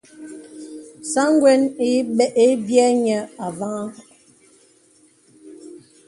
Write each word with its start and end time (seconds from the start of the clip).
Sāŋ 1.11 1.29
gwə́n 1.41 1.61
ï 2.45 2.49
biə̂ 2.65 2.89
niə 3.03 3.19
avàhàŋ. 3.45 3.87